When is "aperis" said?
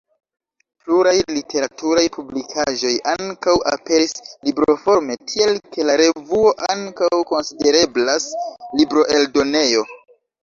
3.73-4.15